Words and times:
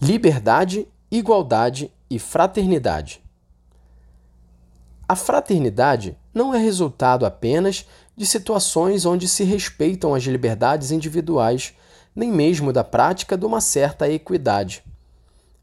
Liberdade, 0.00 0.86
igualdade 1.10 1.92
e 2.08 2.20
fraternidade. 2.20 3.20
A 5.08 5.16
fraternidade 5.16 6.16
não 6.32 6.54
é 6.54 6.58
resultado 6.58 7.26
apenas 7.26 7.84
de 8.16 8.24
situações 8.24 9.04
onde 9.04 9.26
se 9.26 9.42
respeitam 9.42 10.14
as 10.14 10.22
liberdades 10.22 10.92
individuais, 10.92 11.74
nem 12.14 12.30
mesmo 12.30 12.72
da 12.72 12.84
prática 12.84 13.36
de 13.36 13.44
uma 13.44 13.60
certa 13.60 14.08
equidade. 14.08 14.84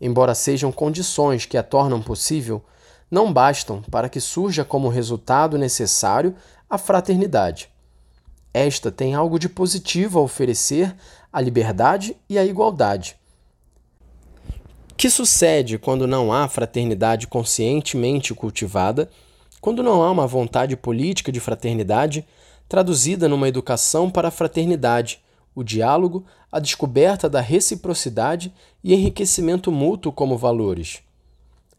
Embora 0.00 0.34
sejam 0.34 0.72
condições 0.72 1.44
que 1.44 1.58
a 1.58 1.62
tornam 1.62 2.00
possível, 2.00 2.64
não 3.10 3.30
bastam 3.30 3.82
para 3.82 4.08
que 4.08 4.18
surja 4.18 4.64
como 4.64 4.88
resultado 4.88 5.58
necessário 5.58 6.34
a 6.70 6.78
fraternidade. 6.78 7.68
Esta 8.54 8.90
tem 8.90 9.14
algo 9.14 9.38
de 9.38 9.50
positivo 9.50 10.18
a 10.18 10.22
oferecer 10.22 10.96
à 11.30 11.38
liberdade 11.38 12.16
e 12.30 12.38
à 12.38 12.46
igualdade 12.46 13.20
que 15.02 15.10
sucede 15.10 15.78
quando 15.78 16.06
não 16.06 16.32
há 16.32 16.46
fraternidade 16.46 17.26
conscientemente 17.26 18.32
cultivada, 18.32 19.10
quando 19.60 19.82
não 19.82 20.00
há 20.00 20.08
uma 20.08 20.28
vontade 20.28 20.76
política 20.76 21.32
de 21.32 21.40
fraternidade 21.40 22.24
traduzida 22.68 23.28
numa 23.28 23.48
educação 23.48 24.08
para 24.08 24.28
a 24.28 24.30
fraternidade, 24.30 25.20
o 25.56 25.64
diálogo, 25.64 26.24
a 26.52 26.60
descoberta 26.60 27.28
da 27.28 27.40
reciprocidade 27.40 28.54
e 28.84 28.94
enriquecimento 28.94 29.72
mútuo 29.72 30.12
como 30.12 30.38
valores. 30.38 31.00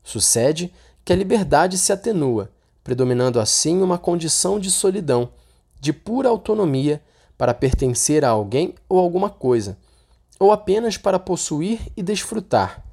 Sucede 0.03 0.73
que 1.05 1.13
a 1.13 1.15
liberdade 1.15 1.77
se 1.77 1.93
atenua, 1.93 2.51
predominando 2.83 3.39
assim 3.39 3.81
uma 3.81 3.97
condição 3.97 4.59
de 4.59 4.69
solidão, 4.69 5.29
de 5.79 5.93
pura 5.93 6.27
autonomia 6.27 7.01
para 7.37 7.53
pertencer 7.53 8.25
a 8.25 8.31
alguém 8.31 8.75
ou 8.89 8.99
alguma 8.99 9.29
coisa, 9.29 9.77
ou 10.37 10.51
apenas 10.51 10.97
para 10.97 11.17
possuir 11.17 11.79
e 11.95 12.03
desfrutar 12.03 12.83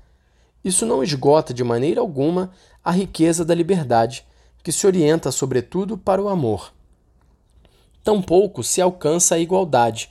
isso 0.64 0.84
não 0.84 1.02
esgota 1.02 1.54
de 1.54 1.64
maneira 1.64 2.00
alguma 2.00 2.50
a 2.84 2.90
riqueza 2.90 3.44
da 3.44 3.54
liberdade, 3.54 4.24
que 4.62 4.72
se 4.72 4.86
orienta 4.86 5.32
sobretudo 5.32 5.96
para 5.96 6.22
o 6.22 6.28
amor. 6.28 6.72
Tampouco 8.04 8.62
se 8.62 8.80
alcança 8.80 9.34
a 9.34 9.38
igualdade, 9.38 10.10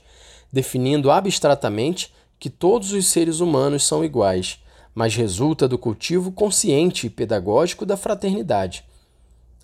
definindo 0.52 1.10
abstratamente 1.10 2.12
que 2.38 2.50
todos 2.50 2.92
os 2.92 3.06
seres 3.06 3.40
humanos 3.40 3.86
são 3.86 4.04
iguais, 4.04 4.58
mas 4.94 5.14
resulta 5.14 5.68
do 5.68 5.78
cultivo 5.78 6.32
consciente 6.32 7.06
e 7.06 7.10
pedagógico 7.10 7.86
da 7.86 7.96
fraternidade. 7.96 8.84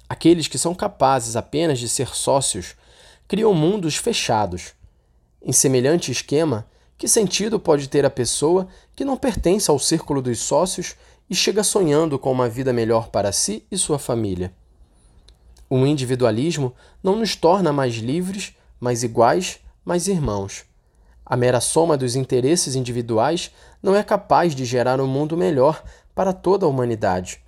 Aqueles 0.09 0.47
que 0.47 0.59
são 0.59 0.75
capazes 0.75 1.35
apenas 1.35 1.79
de 1.79 1.89
ser 1.89 2.15
sócios 2.15 2.77
criam 3.27 3.53
mundos 3.53 3.97
fechados. 3.97 4.73
Em 5.43 5.53
semelhante 5.53 6.13
esquema, 6.13 6.67
que 6.99 7.07
sentido 7.07 7.61
pode 7.61 7.89
ter 7.89 8.05
a 8.05 8.11
pessoa 8.11 8.69
que 8.95 9.05
não 9.05 9.17
pertence 9.17 9.71
ao 9.71 9.79
círculo 9.79 10.23
dos 10.23 10.39
sócios 10.41 10.97
e 11.29 11.35
chega 11.35 11.63
sonhando 11.63 12.19
com 12.19 12.33
uma 12.33 12.49
vida 12.49 12.73
melhor 12.73 13.09
para 13.09 13.33
si 13.33 13.67
e 13.71 13.77
sua 13.77 13.99
família? 13.99 14.53
O 15.69 15.79
individualismo 15.85 16.73
não 17.03 17.17
nos 17.17 17.35
torna 17.35 17.73
mais 17.73 17.95
livres, 17.97 18.55
mais 18.81 19.03
iguais, 19.03 19.59
mais 19.85 20.07
irmãos. 20.07 20.65
A 21.25 21.37
mera 21.37 21.61
soma 21.61 21.97
dos 21.97 22.15
interesses 22.15 22.77
individuais 22.77 23.51
não 23.83 23.97
é 23.97 24.03
capaz 24.03 24.55
de 24.55 24.65
gerar 24.65 25.01
um 25.01 25.09
mundo 25.09 25.37
melhor 25.37 25.83
para 26.15 26.33
toda 26.33 26.65
a 26.65 26.69
humanidade, 26.69 27.41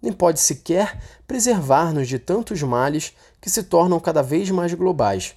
nem 0.00 0.12
pode 0.12 0.38
sequer 0.38 0.98
preservar-nos 1.26 2.06
de 2.06 2.18
tantos 2.18 2.62
males 2.62 3.12
que 3.40 3.50
se 3.50 3.62
tornam 3.62 3.98
cada 3.98 4.22
vez 4.22 4.50
mais 4.50 4.72
globais. 4.72 5.34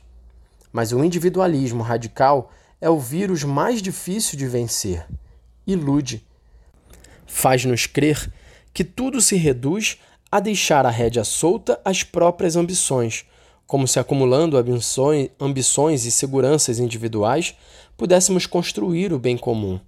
Mas 0.72 0.92
o 0.92 1.04
individualismo 1.04 1.82
radical 1.82 2.52
é 2.80 2.90
o 2.90 3.00
vírus 3.00 3.44
mais 3.44 3.82
difícil 3.82 4.38
de 4.38 4.48
vencer. 4.48 5.06
Ilude. 5.66 6.26
Faz-nos 7.26 7.86
crer 7.86 8.32
que 8.74 8.84
tudo 8.84 9.20
se 9.22 9.36
reduz 9.36 9.98
a 10.32 10.40
deixar 10.40 10.86
a 10.86 10.90
rédea 10.90 11.24
solta 11.24 11.80
às 11.84 12.04
próprias 12.04 12.56
ambições, 12.56 13.26
como 13.66 13.88
se 13.88 14.00
acumulando 14.00 14.58
ambições, 14.58 15.30
ambições 15.40 16.06
e 16.06 16.12
seguranças 16.12 16.80
individuais 16.80 17.56
pudéssemos 17.98 18.46
construir 18.46 19.12
o 19.12 19.20
bem 19.20 19.38
comum. 19.38 19.80